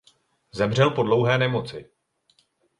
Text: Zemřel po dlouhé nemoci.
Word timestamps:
Zemřel 0.51 0.91
po 0.91 1.03
dlouhé 1.03 1.37
nemoci. 1.37 1.91